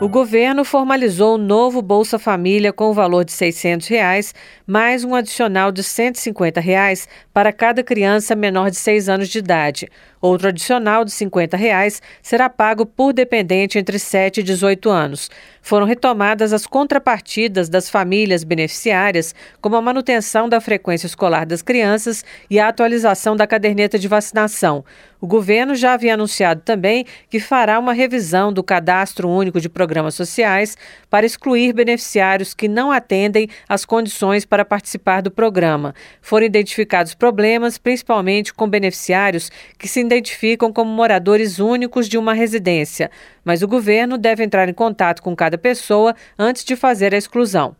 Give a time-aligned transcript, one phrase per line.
[0.00, 4.34] O governo formalizou o novo Bolsa Família com o valor de 600 reais,
[4.66, 9.88] mais um adicional de 150 reais para cada criança menor de 6 anos de idade.
[10.20, 15.30] Outro adicional de 50 reais será pago por dependente entre 7 e 18 anos.
[15.62, 22.24] Foram retomadas as contrapartidas das famílias beneficiárias, como a manutenção da frequência escolar das crianças
[22.50, 24.84] e a atualização da caderneta de vacinação.
[25.24, 30.14] O governo já havia anunciado também que fará uma revisão do Cadastro Único de Programas
[30.14, 30.76] Sociais
[31.08, 35.94] para excluir beneficiários que não atendem às condições para participar do programa.
[36.20, 43.10] Foram identificados problemas, principalmente com beneficiários que se identificam como moradores únicos de uma residência,
[43.42, 47.74] mas o governo deve entrar em contato com cada pessoa antes de fazer a exclusão.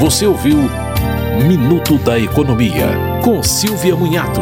[0.00, 0.56] Você ouviu
[1.46, 2.86] Minuto da Economia,
[3.22, 4.40] com Silvia Munhato.